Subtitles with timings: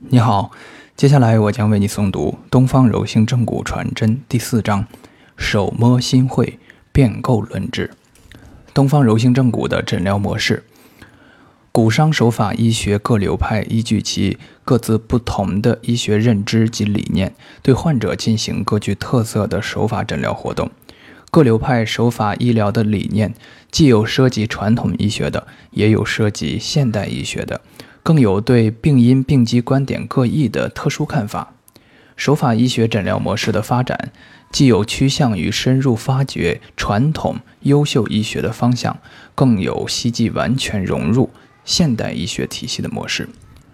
[0.00, 0.52] 你好，
[0.96, 4.86] 接下来我将为你诵读《东方柔性正骨传真》第四章
[5.36, 6.60] “手摸心会
[6.92, 7.90] 变构论治”。
[8.72, 10.62] 东方柔性正骨的诊疗模式，
[11.72, 20.70] 骨伤手法医学各流派依据其各自不同的医学认知及理念，对患者进行各具特色的手法诊疗活动。
[21.32, 23.34] 各流派手法医疗的理念，
[23.72, 27.60] 既有涉及传统医学的，也有涉及现代医学的，
[28.08, 31.52] 更有对病因病机观点各异的特殊看法。
[32.16, 34.10] 手法医学诊疗模式的发展，
[34.50, 38.96] 既有趋向于深入发掘传统优秀医学的方向，
[39.34, 41.28] 更有希冀完全融入
[41.66, 43.28] 现代医学体系的模式，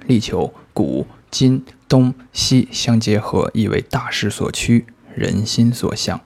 [0.08, 6.20] 力求古今东西相结合，亦为大势所趋，人心所向。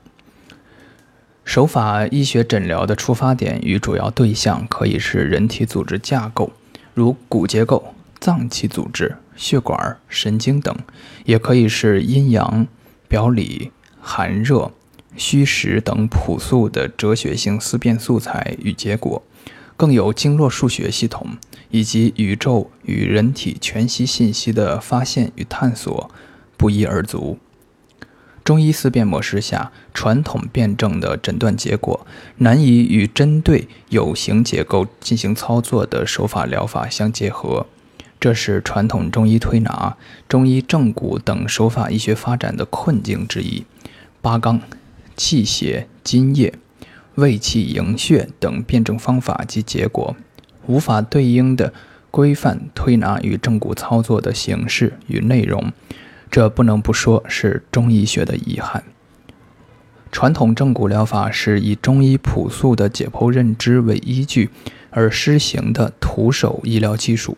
[1.44, 6.50] 手法医学诊疗的出发点与主要对象可以是人体组织架构，
[6.94, 10.74] 如骨结构、脏器组织、血管、神经等；
[11.24, 12.66] 也可以是阴阳、
[13.06, 14.72] 表里、寒热、
[15.16, 19.22] 虚实等朴素的哲学性思辨素材与结果；
[19.76, 21.36] 更有经络数学系统
[21.70, 26.10] 以及宇宙与人体全息信息的发现与探索，
[26.56, 27.38] 不一而足。
[28.42, 32.06] 中医思辨模式下，传统辩证的诊断结果
[32.38, 37.66] 难以与针对有形结构进行操作的手法疗法相结合，
[38.20, 39.96] 这是传统中医推拿、
[40.28, 43.64] 中医正骨等手法医学发展的困境之一。
[44.20, 44.60] 八纲、
[45.16, 46.52] 气血、津液、
[47.14, 50.16] 胃气营血等辩证方法及结果，
[50.66, 51.72] 无法对应的
[52.10, 55.72] 规范推拿与正骨操作的形式与内容。
[56.30, 58.82] 这不能不说是中医学的遗憾。
[60.10, 64.50] 传统正骨疗法是以中医朴素的解剖认知为依据
[64.90, 67.36] 而施行的徒手医疗技术。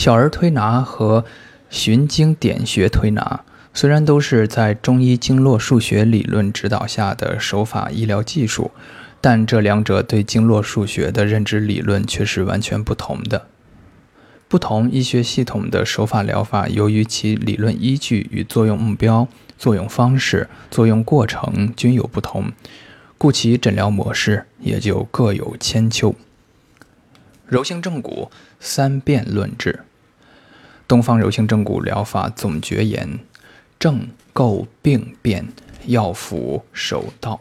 [0.00, 1.26] 小儿推拿和
[1.68, 8.70] 循经点穴推拿虽然都是在中医经络数学理论指导下的手法医疗技术，
[9.20, 13.48] 但这两者对经络数学的认知理论却是完全不同的。
[14.48, 19.28] 不同医学系统的手法疗法，由于其理论依据与作用目标、
[19.58, 22.50] 作用方式、作用过程均有不同，
[23.18, 26.14] 故其诊疗模式也就各有千秋。
[27.46, 28.30] 柔性正骨
[28.60, 29.80] 三变论治，
[30.90, 33.20] 东方柔性正骨疗法总诀言：
[33.78, 35.46] 正构病变，
[35.86, 37.40] 要辅手道。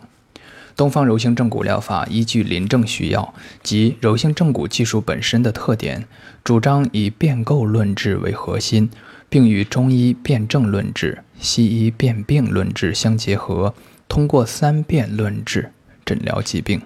[0.76, 3.34] 东方柔性正骨疗法依据临症需要
[3.64, 6.06] 及柔性正骨技术本身的特点，
[6.44, 8.92] 主张以变构论治为核心，
[9.30, 13.74] 并与中医辨证论治、西医辨病论治相结合，
[14.08, 15.72] 通过三变论治
[16.06, 16.80] 诊疗疾病。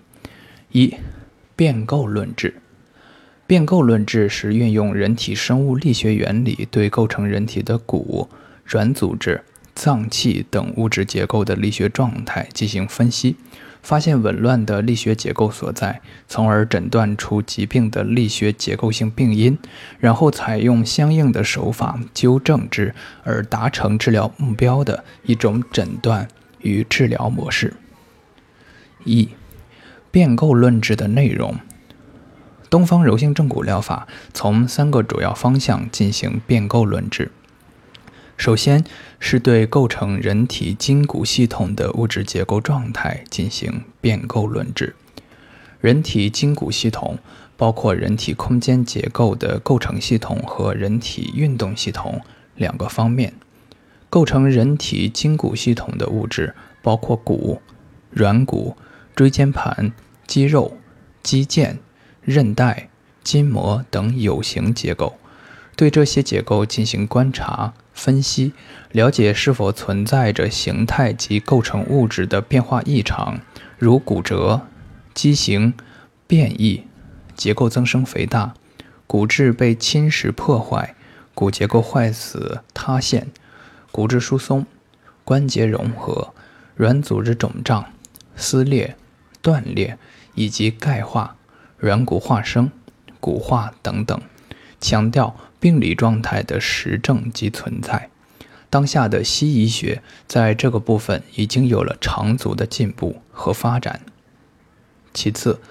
[0.72, 0.96] 一、
[1.57, 2.62] 变构论治。
[3.45, 8.29] 变构论治是运用人体生物力学原理，对构成人体的骨、
[8.65, 9.43] 软组织、
[9.75, 13.35] 脏器等物质结构的力学状态进行分析。
[13.81, 19.57] 发现紊乱的力学结构所在，从而诊断出疾病的力学结构性病因，
[19.99, 26.29] 然后采用相应的手法纠正之，而达成治疗目标的一种诊断
[26.61, 27.73] 与治疗模式。
[29.03, 29.27] 一、
[30.09, 31.57] 变构论治的内容。
[32.73, 37.31] 东方柔性正骨疗法从三个主要方向进行变构论治。
[38.35, 38.84] 首先
[39.19, 44.95] 是对构成人体筋骨系统的物质结构状态进行变构论治。
[45.81, 47.19] 人体筋骨系统
[47.56, 52.22] 包括人体空间结构的构成系统和人体运动系统
[52.55, 53.35] 两个方面。
[54.09, 57.61] 构成人体筋骨系统的物质包括骨、
[58.09, 58.75] 软骨、
[59.16, 59.94] 椎间盘、
[60.25, 60.75] 肌肉、
[61.22, 61.75] 肌腱、
[62.23, 62.89] 韧带、
[63.23, 65.17] 筋膜等有形结构。
[65.75, 67.73] 对这些结构进行观察。
[67.94, 68.53] 分析
[68.91, 73.39] 了解是否存在着形态及构成物质的变化异常，
[73.78, 74.66] 如骨折、
[75.13, 75.75] 畸形、
[76.25, 76.88] 变异、
[77.35, 78.55] 结构增生肥大、
[79.05, 80.95] 骨质被侵蚀破坏、
[81.35, 83.28] 骨结构坏死塌陷、
[83.91, 84.66] 骨质疏松、
[85.23, 86.34] 关节融合、
[86.75, 87.85] 软组织肿胀、
[88.35, 88.96] 撕裂、
[89.43, 89.99] 断裂
[90.34, 91.35] 以及钙化、
[91.84, 92.72] 软骨化生、
[93.20, 94.22] 骨化等等，
[94.80, 95.35] 强调。
[95.59, 98.09] 病理状态的实证及存在，
[98.70, 104.02] 当下的西医学在这个部分已经有了长足的进步和发展。
[105.14, 105.62] 其次，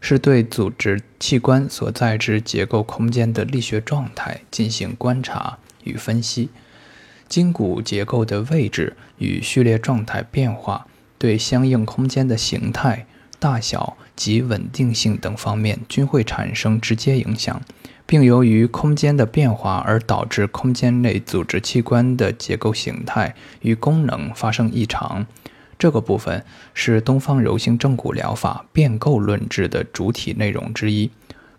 [0.00, 6.48] 是对组织器官所在之结构空间的力学状态进行观察与分析，
[7.28, 10.86] 筋骨结构的位置与序列状态变化
[11.18, 13.04] 对相应空间的形态、
[13.38, 17.60] 大小及稳定性等方面均会产生直接影响。
[18.04, 25.24] 并由于空间的变化而导致空间内组织器官的结构形态与功能发生异常。
[25.78, 31.10] 这个部分是东方柔性正骨疗法变构论治的主体内容之一。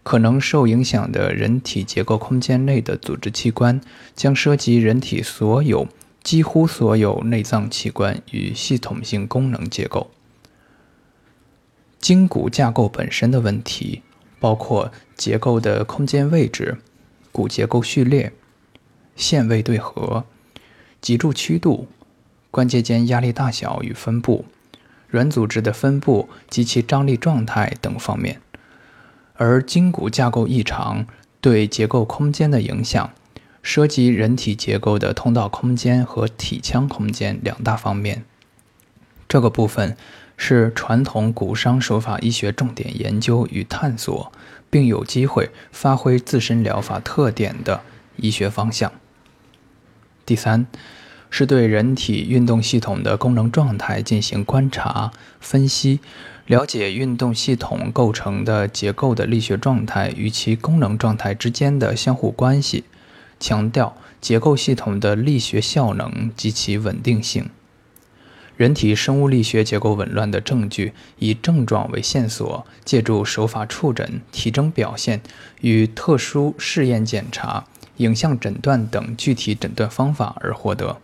[0.04, 3.81] 可能受影响的人体结构空间内的组织器官，
[4.13, 5.88] 将涉及人体所有、
[6.21, 10.12] 几乎所有内脏器官与系统性功能结构。
[12.03, 14.03] 筋骨架构本身的问题。
[14.44, 16.77] 包括结构的空间位置、
[17.31, 18.33] 骨结构序列、
[19.15, 20.25] 线位对合、
[21.00, 21.88] 脊柱曲度、
[22.51, 24.44] 关节间压力大小与分布、
[25.07, 28.41] 软组织的分布及其张力状态等方面。
[29.35, 31.07] 而筋骨架构异常
[31.39, 33.13] 对结构空间的影响，
[33.61, 38.25] 涉及人体结构的通道空间和体腔空间两大方面。
[39.29, 39.95] 这个部分。
[40.38, 44.31] 是传统骨伤手法医学重点研究与探索，
[44.69, 47.81] 并有机会发挥自身疗法特点的
[48.18, 48.91] 医学方向。
[50.25, 50.65] 第三，
[51.30, 56.00] 是对人体运动系统的功能状态进行观察分析，
[56.45, 62.83] 了解运动系统构成的结构的力学状态与其功能状态之间的相互关系，
[63.39, 67.50] 强调结构系统的力学效能及其稳定性。
[68.55, 75.21] 人体生物力学结构紊乱的证据，以症状为线索，借助手法触诊、体征表现
[75.61, 77.65] 与特殊试验检查、
[77.97, 80.97] 影像诊断等具体诊断方法而获得。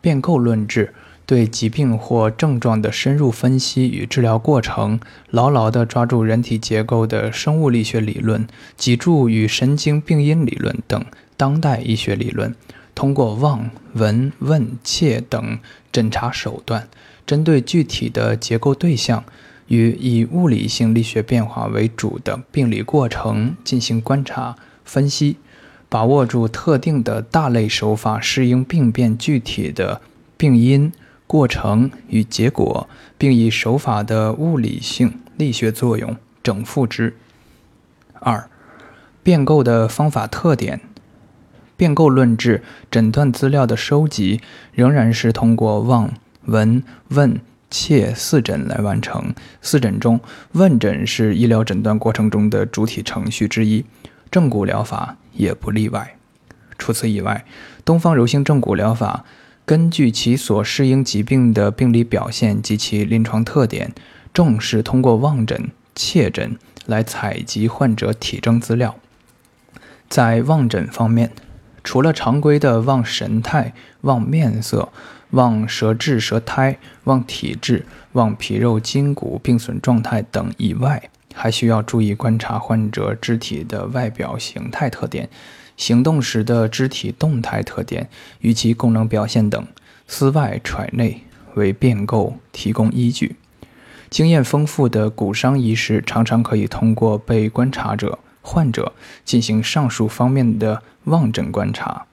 [0.00, 0.94] 变构论治
[1.26, 5.00] 对疾病或症状的深入分析与治疗过程，
[5.30, 11.04] 牢牢地抓住人体结构的生物力学理论、脊柱与神经病因理论等
[11.36, 12.54] 当代医学理论。
[12.94, 15.58] 通过望、闻、问、切等
[15.92, 16.88] 诊查手段，
[17.26, 19.24] 针对具体的结构对象
[19.66, 25.36] 与以物理性力学变化为主的病理过程进行观察分析，
[25.88, 30.00] 把握住特定的大类手法适应病变具体的
[30.36, 30.92] 病因、
[31.26, 37.14] 过程与结果，并以手法的物理性力学作用整复之。
[38.20, 38.48] 二、
[39.22, 40.80] 变构的方法特点。
[41.78, 44.40] 变构论治诊断资料的收集
[44.72, 46.12] 仍然是通过望、
[46.46, 47.40] 闻、问、
[47.70, 49.32] 切四诊来完成。
[49.62, 50.20] 四诊中，
[50.52, 53.84] 问诊是医疗诊断过程中的主体程序之一，
[54.28, 56.16] 正骨疗法也不例外。
[56.76, 57.44] 除此以外，
[57.84, 59.24] 东方柔性正骨疗法
[59.64, 63.92] 根据其所适应疾病的病理表现及其临床特点，
[64.34, 68.96] 重视通过望诊、切诊来采集患者体征资料。
[70.08, 71.30] 在望诊方面，
[71.88, 74.90] 除了常规的望神态、望面色、
[75.30, 85.30] 望舌质舌苔、望体质、望皮肉筋骨病损状态等以外，还需要注意观察患者肢体的外表形态特点、
[85.78, 88.10] 行动时的肢体动态特点
[88.40, 89.66] 与其功能表现等，
[90.06, 91.22] 思外揣内，
[91.54, 93.36] 为变构提供依据。
[94.10, 98.18] 经验丰富的骨伤医师常常可以通过被观察者。
[98.40, 98.94] 患者
[99.26, 102.04] 进行上述方面的望诊观察，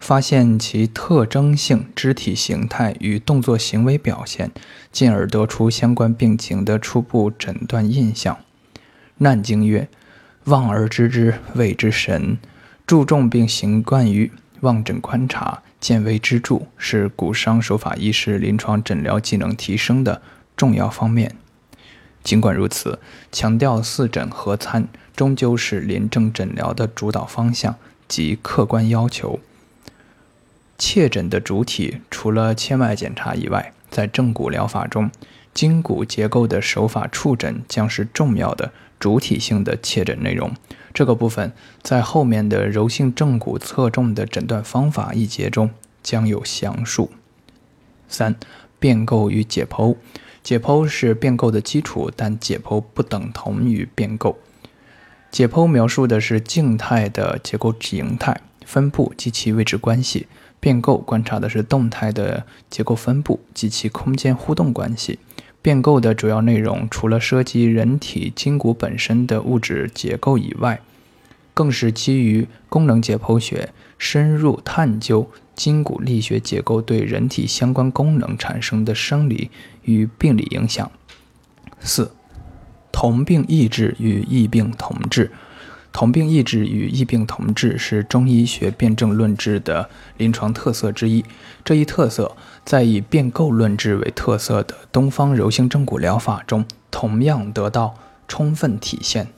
[0.00, 4.50] 发现其特征性肢体形态与动作行为表现，
[4.90, 8.38] 进而得出相关病情的初步诊断印象。
[9.18, 9.88] 难经曰
[10.44, 12.38] ：“望而知之谓之神。”
[12.86, 20.22] 注重并习惯于望诊观察，见微知著，是骨伤手法医师临床诊疗技能提升的
[20.56, 21.36] 重要方面。
[22.24, 22.98] 尽管如此，
[23.30, 24.88] 强调四诊合参。
[25.14, 27.74] 终究是临症诊疗的主导方向
[28.08, 29.38] 及客观要求。
[30.78, 35.10] 切诊的主体除了切脉检查以外，在正骨疗法中，
[35.52, 40.52] 筋骨结构的手法触诊将是重要的主体性的切诊内容。
[40.94, 45.70] 这个部分在后面的柔性正骨侧重的诊断方法一节中
[46.02, 47.10] 将有详述。
[48.08, 48.36] 三、
[48.78, 49.96] 变构与解剖。
[50.42, 54.38] 解剖是变构的基础，但解剖不等同于变构。
[55.30, 60.26] 解剖描述的是静态的结构形态分布及其位置关系，
[60.58, 65.18] 变构观察的是动态的结构分布及其空间互动关系。
[65.60, 70.80] 变构的主要内容除了涉及人体筋骨本身的物质结构以外，
[71.52, 79.50] 更是基于功能解剖学，深入探究筋骨力学结构对人体相关功能产生的生理
[79.82, 80.90] 与病理影响。
[81.80, 82.12] 四。
[83.00, 85.30] 同病异治与异病同治，
[85.92, 91.24] 同病异治与异病同治是中医学辨证论治的临床特色之一。
[91.64, 97.94] 这一特色在以变构论治为特色的东方柔性正骨疗法中同样得到
[98.26, 99.28] 充分体现。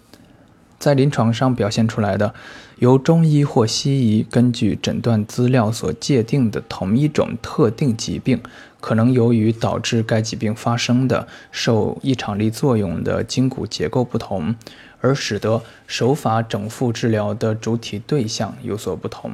[0.78, 2.32] 在临床上表现出来的，
[2.80, 8.40] 由中医或西医根据诊断资料所界定的同一种特定疾病，
[8.80, 14.56] 可能由于导致该疾病发生的受异常力作用的筋骨结构不同，
[15.02, 19.32] 而使得手法整复治疗的主体对象有所不同。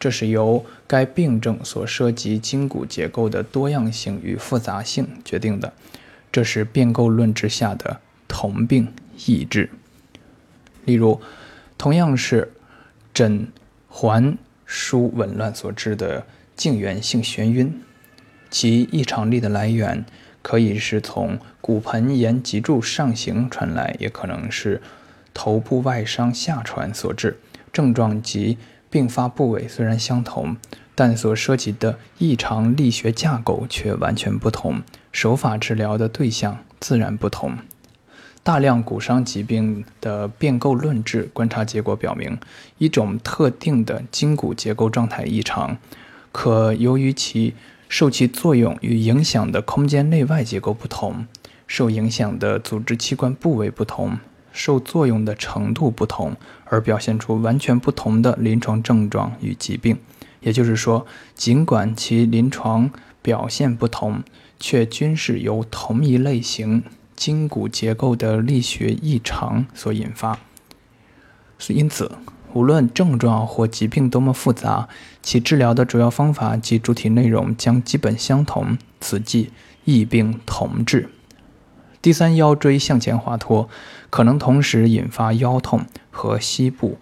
[0.00, 5.72] 这是由该病症所涉及筋骨结构的多样性与复杂性决定的。
[6.32, 8.88] 这是变构论之下的同病
[9.26, 9.70] 异治。
[10.84, 11.20] 例如，
[11.78, 12.52] 同样是
[13.12, 13.48] 枕
[13.88, 14.36] 环
[14.66, 16.26] 枢紊乱所致的
[16.56, 17.82] 颈源性眩晕，
[18.50, 20.04] 其异常力的来源
[20.42, 24.80] 可以是从骨盆沿脊柱上行传来，也可能是
[25.34, 27.38] 头部外伤下传所致。
[27.72, 30.56] 症状及并发部位虽然相同，
[30.94, 37.58] 但所涉及的异常力学架构却完全不同，手法治疗的对象自然不同。
[38.42, 42.38] 大量骨伤疾病的变构论治观察结果表明，
[42.78, 45.76] 一种特定的筋骨结构状态异常，
[46.32, 47.54] 可由于其
[47.88, 51.26] 受其作用与影响的空间内外结构不同，
[51.66, 54.18] 受影响的组织器官部位不同，
[54.52, 59.98] 受作用的程度不同，而表现出完全不同的临床症状与疾病。
[60.40, 64.22] 也就是说，尽管其临床表现不同，
[64.58, 66.82] 却均是由同一类型。
[67.20, 70.38] 筋骨结构的力学异常所引发，
[71.68, 72.12] 因此，
[72.54, 74.88] 无论症状或疾病多么复杂，
[75.20, 78.78] 其治疗的主要方法及主体内容将基本相同。
[79.02, 79.50] 此即
[79.84, 81.10] 异病同治。
[82.00, 83.68] 第三腰椎向前滑脱，
[84.08, 86.96] 可能同时引发腰痛和膝部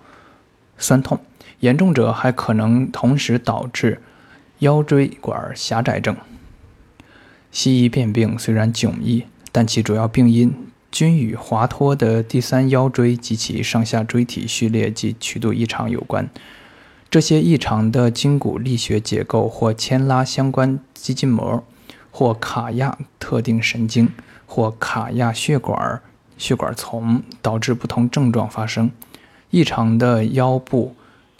[0.76, 1.20] 酸痛，
[1.60, 4.02] 严重者还可能同时导致
[4.58, 6.16] 腰椎管狭窄症。
[7.52, 9.24] 西医辨病虽然迥异。
[9.52, 10.54] 但其主要病因
[10.90, 16.28] 均与滑脱的第三腰椎及其上下椎体序列及曲度异常有关。
[17.10, 21.64] 这些异常的筋骨力学结构或牵拉相关肌筋膜，
[22.10, 24.10] 或卡压特定神经，
[24.46, 26.02] 或卡压血管、
[26.36, 28.90] 血管丛，导致不同症状发生。
[29.50, 30.94] 异常的腰部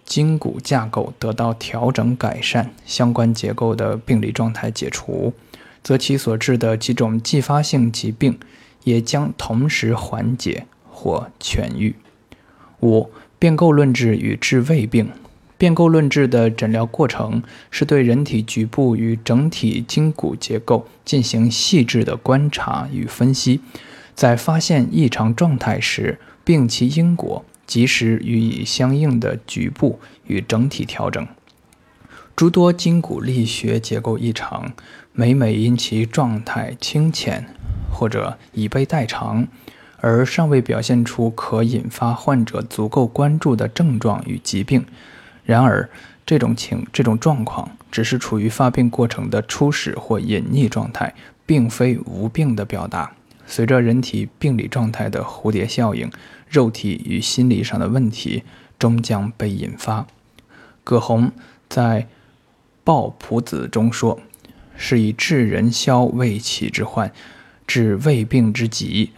[0.07, 5.35] 筋骨架构得到调整改善，相关结构的病理状态解除。
[5.89, 8.39] 则其所致的几种继发性疾病
[8.85, 11.95] 也将同时缓解或痊愈。
[12.83, 15.09] 五、变构论治与治胃病。
[15.57, 23.63] 变构论治的诊疗过程是对人体局部与整体筋骨结构进行细致的观察与分析，
[24.15, 31.27] 在发现异常状态时，病其因果，及时予以相应的局部与整体调整。
[32.37, 34.73] 诸多筋骨力学结构异常，
[35.21, 37.45] 每每因其状态轻浅
[37.91, 39.49] 或者已被代偿，
[39.97, 44.87] 而尚未表现出可引发患者足够关注的症状与疾病。
[45.45, 45.91] 然而，
[46.25, 51.13] 这种情这种状况只是处于发病过程的初始或隐匿状态，
[51.45, 53.11] 并非无病的表达。
[53.45, 56.09] 随着人体病理状态的蝴蝶效应，
[56.49, 58.45] 肉体与心理上的问题
[58.79, 60.07] 终将被引发。
[60.85, 61.33] 葛洪
[61.69, 62.07] 在。
[62.91, 64.19] 《抱朴子》中说
[64.79, 67.13] ：“是以治人消胃气之患，
[67.67, 69.11] 治胃病之疾，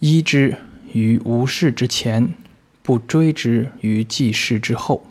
[0.00, 0.56] 医之
[0.92, 2.34] 于无事之前，
[2.82, 5.06] 不追之于既事之后，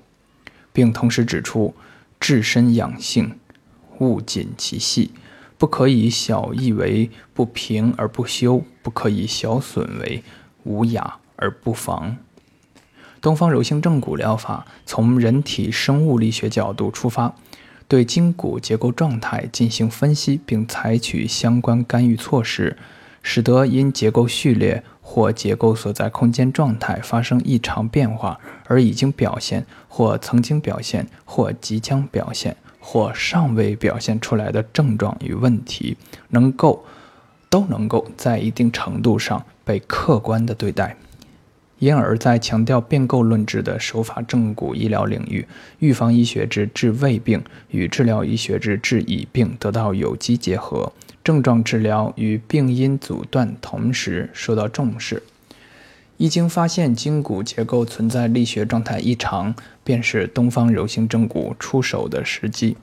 [0.74, 1.74] 并同时指出，
[2.20, 3.40] 治身养性，
[4.00, 5.12] 勿紧其细，
[5.58, 10.22] 不可以小异为不平而不修，不可以小损为
[10.64, 12.18] 无雅而不防。”
[13.22, 17.34] 东方柔性正骨疗法从人体生物力学角度出发。
[17.88, 22.78] 对筋骨结构状态进行分析，并采取相关干预措施，
[23.22, 35.98] 使得因结构序列或结构所在空间状态发生异常变化而已经表现、或曾经表现、或即将表现、或尚未表现出来的症状与问题，
[36.30, 36.84] 能够
[37.50, 40.96] 都能够在一定程度上被客观的对待。
[41.80, 45.46] 因而，在强调变构论治的手法正骨医疗领域，
[45.80, 55.24] 预防医学之治胃病与治疗医学之治乙病得到有机结合，症状治疗与病因阻断同时受到重视。
[56.18, 59.54] 一经发现筋骨结构存在力学状态异常，
[59.84, 62.78] 便是东方柔性正骨出手的时机。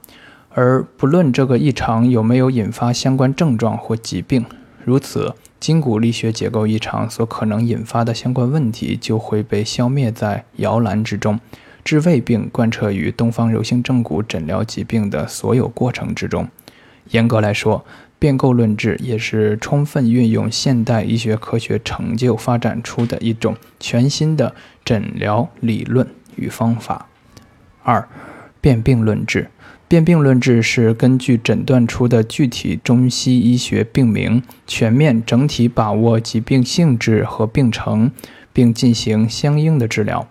[0.50, 4.44] 而不论这个异常有没有引发相关症状或疾病，
[4.84, 5.32] 如此。
[5.60, 11.38] 筋骨力学结构异常所可能引发的相关问题就会被消灭在摇篮之中。
[11.84, 16.48] 治胃病贯彻于东方柔性正骨诊疗疾病的所有过程之中。
[17.10, 17.84] 严格来说，
[18.18, 27.08] 变构论治也是充分运用现代医学科学成就发展出的一种全新的诊疗理论与方法。
[27.82, 28.06] 二、
[28.60, 29.48] 辨病论治。
[29.88, 38.12] 辨病论治是根据诊断出的具体中西医学病名，全面整体把握疾病性质和病程，
[38.52, 40.28] 并进行相应的治疗。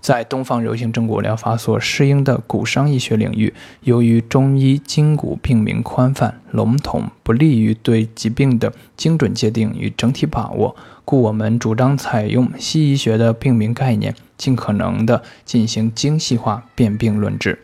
[0.00, 10.74] 在东方柔性正骨疗法所适应的骨伤医学领域，由于中医筋骨病名宽泛笼统，不利于对疾病的精准界定与整体把握，
[11.04, 14.12] 故我们主张采用西医学的病名概念，
[14.42, 17.60] 尽可能的进行精细化辨病论治。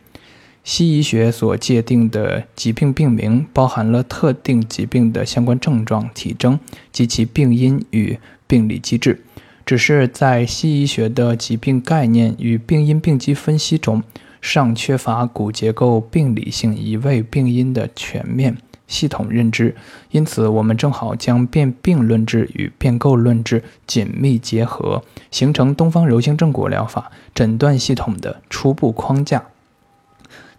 [0.62, 6.60] 西医学所界定的疾病病名，包含了特定疾病的相关症状、体征
[6.92, 8.16] 及其病因与
[8.46, 9.20] 病理机制。
[9.66, 14.04] 只是在西医学的疾病概念与病因病机分析中，
[14.40, 18.56] 尚缺乏骨结构病理性移位病因的全面
[18.88, 19.76] 系统认知。
[20.10, 29.44] 因此，我们正好将变病论治与变构论治紧密结合，形成东方柔性正骨疗法诊断系统的初步框架。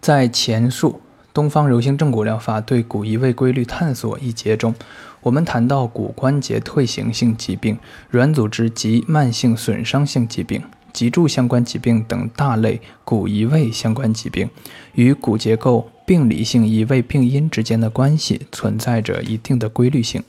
[0.00, 1.02] 在前述
[1.34, 4.74] 东方柔性正骨疗法对骨移位规律探索一节中，
[5.20, 14.48] 我们谈到骨关节退行性疾病、软组织及慢性损伤性疾病、脊柱相关疾病等大类骨移位相关疾病
[14.94, 20.22] 与骨结构病理性移位病因之间的关系存在着一定的规律性。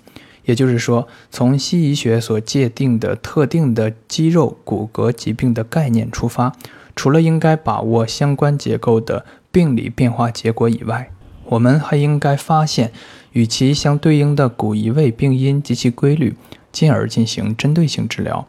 [0.45, 6.53] 也就是说，从西医学所界定的特定的肌肉骨骼疾病的概念出发，
[6.95, 11.11] 除了应该把握相关结构的病理变化结果以外，
[11.45, 12.91] 我们还应该发现
[13.33, 16.35] 与其相对应的骨移位病因及其规律，
[16.71, 18.47] 进而进行针对性治疗。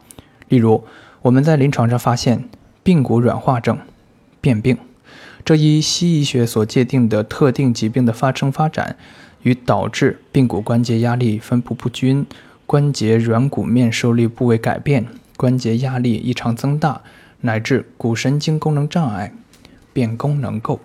[0.49, 0.83] 例如，
[1.23, 2.49] 我们在临床上发现
[2.83, 3.79] 髌骨软化症、
[4.41, 4.77] 变病
[5.45, 8.97] 这一西医学所界定的特定疾病的发生发展，
[9.43, 12.25] 与导致髌骨关节压力分布不均、
[12.65, 15.05] 关节软骨面受力部位改变、
[15.37, 17.01] 关节压力异常增大，
[17.39, 19.33] 乃至骨神经功能障碍、
[19.93, 20.81] 变功能构。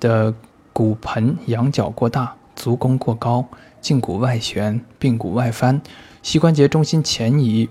[0.00, 0.34] 的
[0.72, 3.46] 骨盆仰角过大、足弓过高、
[3.80, 5.80] 胫骨外旋、髌骨外翻、
[6.22, 7.68] 膝关节中心前移、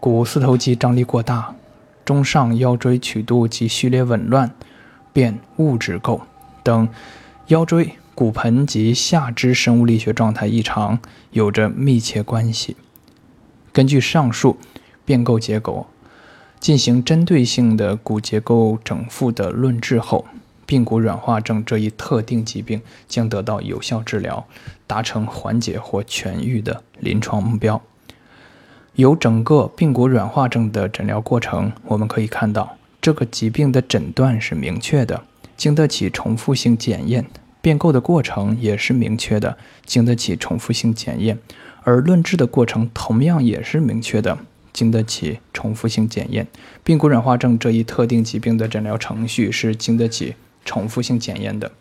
[0.00, 1.54] 股四头肌张力过大、
[2.06, 4.50] 中上腰椎曲度及序列紊乱、
[5.12, 6.22] 变物质构
[6.62, 6.88] 等
[7.48, 10.98] 腰椎、骨盆及下肢生物力学状态异常
[11.32, 12.78] 有着密切关系。
[13.72, 14.56] 根据上述
[15.04, 15.86] 变构结构，
[16.58, 20.24] 进行针对性的骨结构整复的论治后。
[20.66, 24.46] 髌骨软化症这一特定疾病将得到有效治疗，
[24.86, 27.82] 达成缓解或痊愈的临床目标。
[29.00, 35.24] 由整个髌骨软化症的诊疗过程，我们可以看到，这个疾病的诊断是明确的，
[35.56, 37.24] 经得起重复性检验；
[37.62, 41.36] 变构的过程也是明确的，经得起重复性检验；
[41.82, 44.38] 而论治的过程同样也是明确的。
[44.72, 46.46] 经得起重复性检验，
[46.84, 50.34] 髌骨软化症这一特定疾病的诊疗程序是经得起。
[50.62, 51.72] 重复性检验的，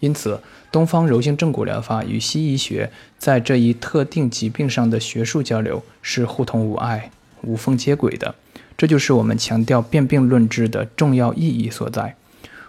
[0.00, 7.10] 因此，东方柔性正骨疗法与西医学在这一特定疾病上的学术交流是互通无碍、
[7.42, 8.34] 无缝接轨的。
[8.76, 12.16] 这就是我们强调辨病论治的重要意义所在。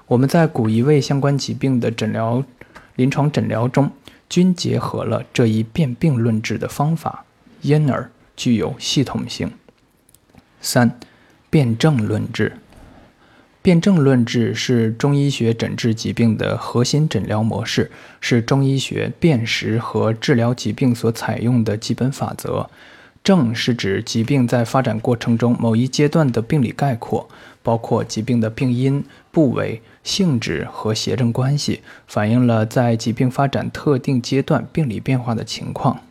[0.08, 2.44] 我们在骨移位相关疾病的诊疗、
[2.96, 3.92] 临床诊疗中，
[4.30, 7.26] 均结合了这一辨病论治的方法，
[7.62, 9.52] 因而具有系统性。
[10.62, 11.00] 三、
[11.50, 12.58] 辨证论治。
[13.65, 17.89] 辨证论治是中医学诊治疾病的核心诊疗模式，
[18.21, 22.69] 是中医学辨识和治疗疾病所采用的基本法则。
[23.23, 27.28] 症是指疾病在发展过程中某一阶段的病理概括，
[27.63, 36.01] 包括疾病的病因、部位、性质和邪正关系，反映了在疾病发展特定阶段病理变化的情况。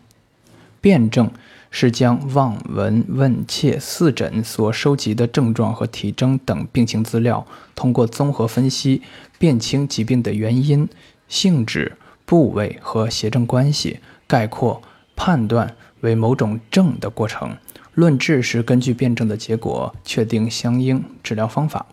[0.80, 1.30] 辨证。
[1.76, 9.02] 是将望、闻、问、切四诊所收集的症状和体征等病情资料，通过综合分析，
[9.40, 10.88] 辨清疾病的原因、
[11.26, 14.80] 性质、部位和邪正关系，概括
[15.16, 17.56] 判断为某种症的过程。
[17.94, 21.84] 论治是根据辩证的结果，确定相应治疗方法。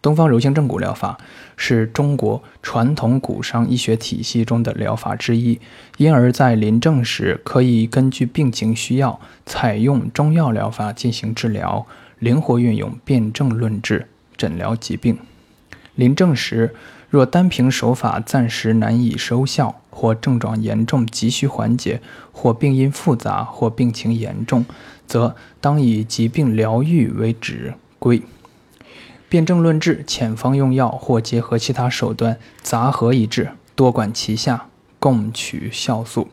[0.00, 1.18] 东方柔性正骨疗法
[1.56, 5.58] 是中国传统骨伤医学体系中的疗法之一，
[5.96, 11.84] 因而，在临证时可以根据病情需要，采用中药疗法进行治疗，
[12.20, 14.06] 灵活运用辨证论治
[14.36, 15.18] 诊疗疾病。
[15.96, 16.76] 临证时，
[17.10, 24.64] 若单凭手法暂时难以收效，或症状严重急需缓解，或病因复杂，或病情严重，
[25.08, 28.22] 则当以疾病疗愈为指归。
[29.28, 34.66] 辨证论治，遣方用药或结合其他手段杂合一治，多管齐下，
[34.98, 36.28] 共取效素。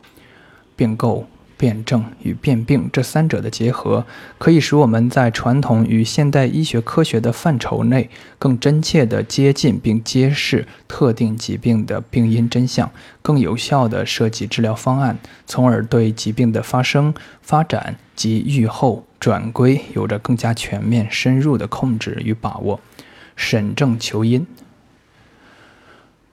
[0.75, 1.27] 并构。
[1.57, 4.05] 辩证与辨病这三者的结合，
[4.37, 22.79] 可以使我们在传统与现代医学科学的范畴内，更真切地接近并揭示特定疾病的病因真相，更有效地设计治疗方案，从而对疾病的发生、发展及预后转归有着更加全面、深入的控制与把握。
[23.35, 24.45] 审证求因，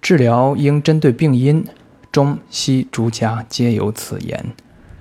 [0.02, 1.64] 治疗应针对病因，
[2.12, 4.44] 中西诸家皆有此言。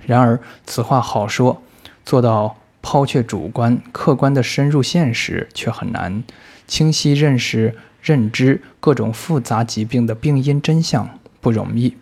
[0.06, 1.60] 然而，此话好说，
[2.02, 6.24] 做到抛却主观、客观的深入现实却很难。
[6.66, 11.94] 清晰认识、认知各种复杂疾病的病因真相不容易。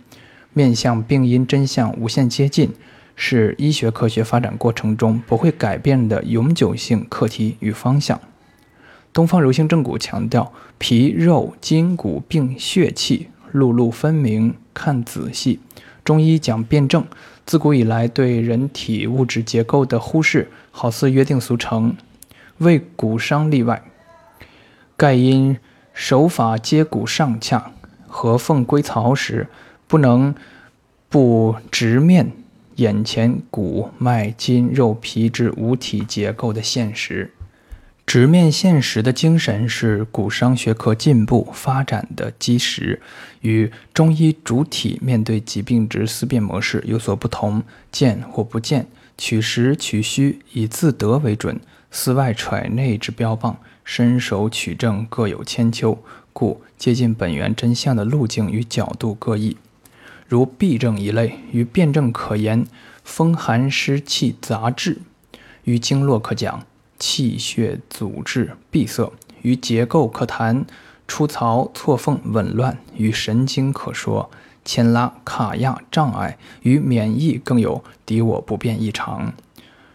[0.52, 2.70] 面向病因真相无限接近，
[3.22, 8.18] 是医学科学发展过程中不会改变的永久性课题与方向。
[9.12, 15.60] 东方柔性正骨强调皮肉筋骨并血气，路路分明，看仔细。
[16.02, 17.04] 中医讲辩证。
[17.44, 21.94] 自古以来，对人体物质结构的忽视，好似约定俗成，
[22.58, 23.82] 为骨伤例外。
[24.96, 25.58] 盖因
[25.92, 27.72] 手法接骨上恰，
[28.06, 29.48] 合缝归槽时，
[29.86, 30.34] 不能
[31.10, 32.32] 不直面
[32.80, 37.30] 眼前骨脉筋肉皮之五体结构的现实。
[38.06, 43.00] 直面现实的精神是骨伤学科进步发展的基石，
[43.42, 47.62] 与中医主体面对疾病之思辨模式有所不同。
[47.92, 48.86] 见或不见，
[49.18, 59.58] 取实取虚，以自得为准，思外揣内之标榜，伸手取证各有千秋，故接近本源真相的路径与角度各异。
[60.30, 62.64] 如痹症一类，与辩证可言
[63.02, 64.98] 风寒湿气杂质；
[65.64, 66.64] 与经络可讲。
[67.00, 69.12] 气血阻滞闭塞，
[69.42, 70.64] 与结构可谈；
[71.08, 74.30] 出槽错缝紊乱，与神经可说；
[74.64, 79.32] 牵拉卡压障碍，与免疫更有敌我不便异常。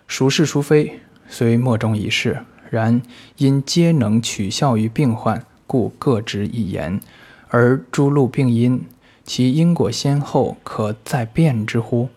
[0.06, 3.02] 孰是孰非，虽莫衷一是，然
[3.38, 7.00] 因皆能取效于病患，故各执一言。
[7.50, 8.84] 而诸路病因，
[9.26, 12.08] 其因果先后，可再辨之乎？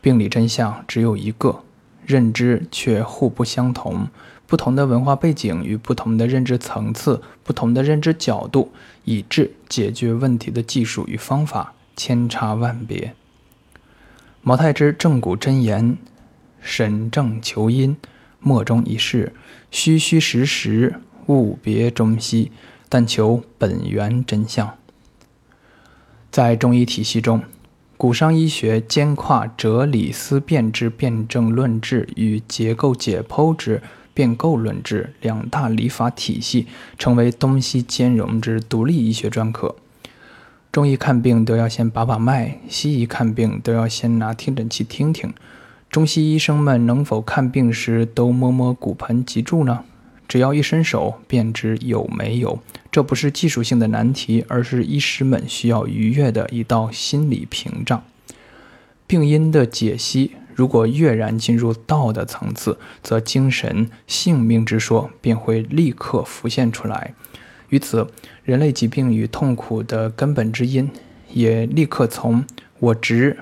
[0.00, 1.62] 病理真相只有一个。
[2.06, 4.06] 认知却互不相同，
[4.46, 8.70] 不同的文化背景与不同的认知层次、不同的认知角度，
[9.04, 13.12] 以致解决问题的技术与方法千差万别。
[14.40, 15.98] 毛太之正骨真言：
[16.60, 17.96] 审证求因，
[18.38, 19.32] 莫衷一是，
[19.72, 22.52] 虚虚实实，务别中西，
[22.88, 24.78] 但求本源真相。
[26.30, 27.42] 在中医体系中。
[27.98, 33.80] 骨伤医学兼跨哲理思辨之辩证论治与结构解剖之
[34.12, 36.66] 辩构论治两大理法体系，
[36.98, 39.74] 成为东西兼容之独立医学专科。
[40.70, 45.32] 中医看病都要先把把脉，西医看病都要先拿听诊器听听。
[45.88, 49.84] 中西医生们能否看病时都摸摸骨盆脊柱呢？
[50.28, 52.60] 只要一伸手便知有没有，
[52.90, 58.02] 这不是技术性的难题，而是医师们需要逾越的一道心理屏障。
[59.06, 67.14] 病因的解析，如果跃然进入道的层次，则精神性命之说便会立刻浮现出来。
[67.68, 68.08] 于此，
[68.42, 70.90] 人类疾病与痛苦的根本之因，
[71.32, 72.44] 也立刻从
[72.80, 73.38] 我执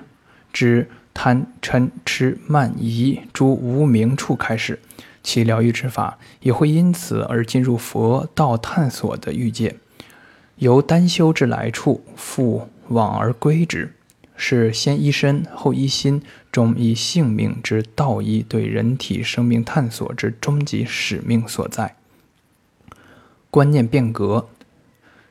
[0.52, 4.78] 之贪嗔痴慢疑诸无名处开始。
[5.24, 9.76] 其疗愈之法也会因此而进入佛道探索的欲界，
[10.56, 13.94] 由单修之来处复往而归之，
[14.36, 21.96] 是先医身后医心，中医性命之道医对人体生命探索之终极使命所在。
[23.50, 24.48] 观念变革，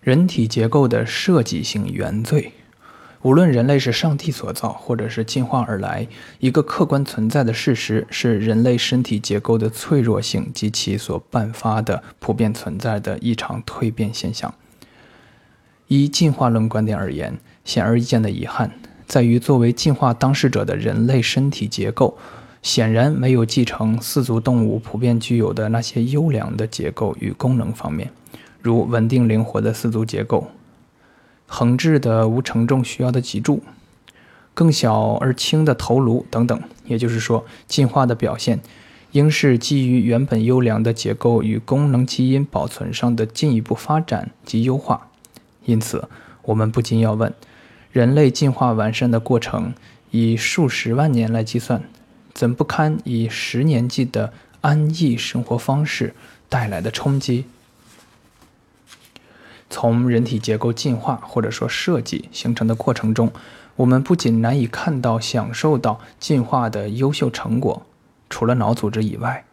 [0.02, 2.54] 人体结构的设计性原罪。
[3.24, 6.06] 无论人类是上帝所造，或者是进化而来，
[6.40, 14.54] 一个客观存在的事实是人类身体结构的脆弱性及其所伴发的普遍存在的异常蜕变现象。
[15.88, 18.72] 以进化论观点而言，显而易见的遗憾
[19.06, 22.18] 在于，作为进化当事者的人类身体结构，
[22.62, 28.10] 显然没有继承四足动物普遍具有的那些优良的结构与功能方面，
[28.62, 30.50] 如稳定灵活的四足结构。
[31.56, 33.62] 横置的无承重需要的脊柱，
[34.56, 36.60] 更小而轻的头颅等等。
[36.88, 38.60] 也就是说，进化的表现
[39.12, 45.12] 应是基于原本优良的结构与功能基因保存上的进一步发展及优化。
[45.66, 46.10] 因此，
[46.42, 47.32] 我们不禁要问：
[47.92, 49.76] 人类进化完善的过程
[50.10, 51.84] 以数十万年来计算，
[52.34, 56.16] 怎不堪以十年计的安逸生活方式
[56.50, 57.46] 带来的冲击？
[59.74, 63.32] 从人体结构进化或者说设计形成的过程中，
[63.76, 67.82] 我们不仅难以看到、享受到进化的优秀成果，
[68.30, 69.46] 除了脑组织以外，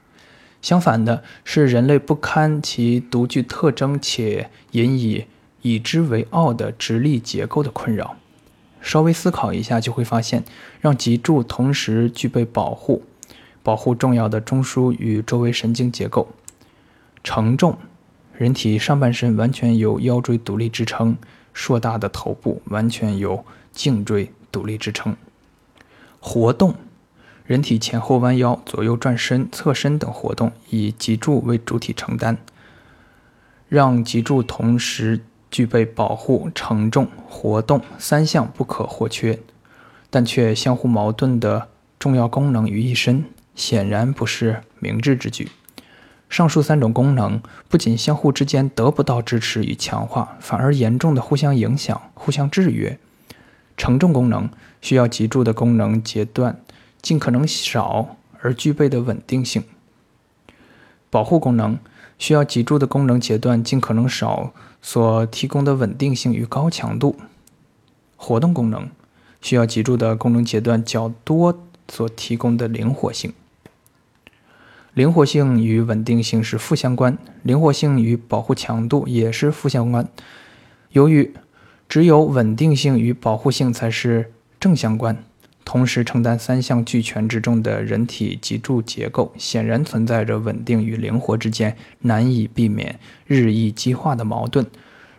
[0.60, 5.24] 相反的是，人类不堪其独具特征且引以
[5.62, 8.16] 以之为傲的直立结构的困扰。
[8.82, 10.44] 稍微思考一下，就会发现，
[10.82, 13.02] 让脊柱同时具备保护，
[13.62, 16.28] 保护重要的中枢与周围神经结构。
[17.24, 17.78] 承重，
[18.40, 21.14] 人体上半身完全由腰椎独立支撑，
[21.52, 25.14] 硕大的头部完全由颈椎独立支撑。
[26.20, 26.74] 活动，
[27.44, 32.38] 人体前后弯腰、左右转身、侧身等活动以脊柱为主体承担，
[33.68, 35.20] 让脊柱同时。
[35.50, 39.36] 具备保护、承重、活动三项不可或缺，
[40.08, 41.66] 但却相互矛盾的
[41.98, 43.24] 重要功能于一身，
[43.56, 45.48] 显然不是明智之举。
[46.30, 52.98] 上述三种功能不仅相互之间得不到支持与强化，反而严重的互相影响、互相制约。
[53.76, 54.48] 承重功能
[54.80, 56.60] 需要脊柱的功能节段
[57.02, 59.64] 尽可能少而具备的稳定性，
[61.10, 61.78] 保护功能
[62.18, 64.54] 需要脊柱的功能节段尽可能少。
[64.82, 67.14] 所提供的稳定性与高强度，
[68.16, 68.88] 活动功能
[69.42, 73.34] 需要脊柱的功能阶段较多所提供的灵活性。
[74.94, 80.08] 灵活性与稳定性是负相关，灵活性与保护强度也是负相关。
[80.90, 81.32] 由于
[81.88, 85.24] 只有稳定性与保护性才是正相关。
[85.62, 94.66] 同时承担三项俱全之重的人体脊柱结构，显然存在着稳定与灵活之间难以避免日益激化的矛盾。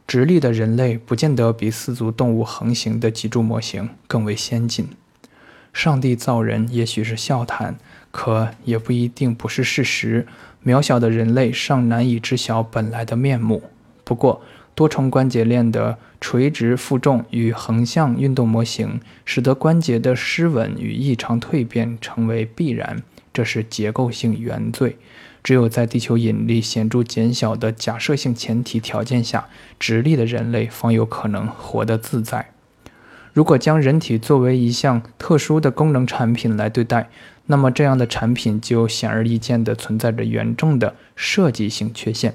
[0.06, 4.90] 直立的人类不见得比四足动物横行的脊柱模型更为先进。
[5.74, 7.78] 上帝造人也许是笑谈，
[8.12, 10.28] 可也不一定不是事实。
[10.64, 13.64] 渺小的人类尚难以知晓本来的面目。
[14.04, 14.42] 不过，
[14.76, 23.02] 多重关节链的垂直负重与横向运动模型，使得关节的失稳与异常蜕变成为必然，
[23.34, 24.98] 这是结构性原罪。
[25.44, 29.48] 只有在地球引力显著减小的假设性前提条件下，
[29.80, 32.51] 直立的人类方有可能活得自在。
[33.34, 37.10] 如果将人体作为一项特殊的功能产品来对待，
[37.46, 42.34] 那么这样的产品就显而易见地存在着严重的设计性缺陷。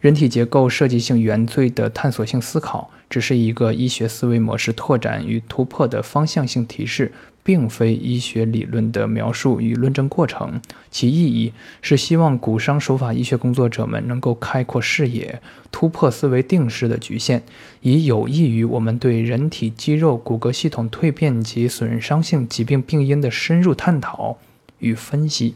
[0.00, 7.12] 人体结构设计性原罪的探索性思考，只是一个医学思维模式拓展与突破的方向性提示，
[7.44, 10.60] 并非医学理论的描述与论证过程。
[10.90, 17.44] 其意义是希望骨伤手法医学工作者们能够开阔视野，突破思维定式的局限，
[17.82, 24.38] 以有益于我们对人体肌肉骨骼系统蜕变及损伤性疾病病因的深入探讨
[24.80, 25.54] 与分析。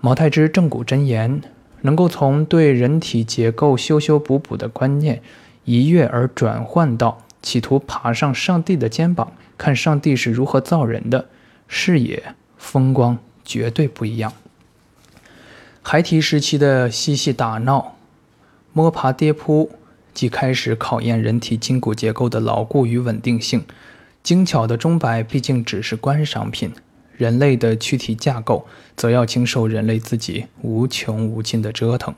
[0.00, 1.42] 毛太之正骨真言。
[1.82, 5.22] 能够从对人体结构修修补补的观念
[5.66, 11.28] 一跃而转换到企图爬上上帝的肩膀，看上帝是如何造人的
[11.68, 14.32] 视野，风光绝对不一样。
[15.82, 17.96] 孩提时期的嬉戏打闹、
[18.72, 19.70] 摸爬跌扑，
[20.12, 23.64] 即开始考验人体筋骨结构的牢固与稳定性。
[24.22, 26.72] 精巧的钟摆毕竟只是观赏品。
[27.16, 32.14] 人类的躯体架构，则要经受人类自己无穷无尽的折腾。